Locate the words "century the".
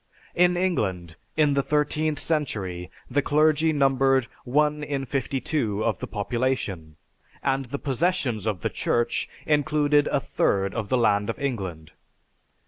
2.17-3.21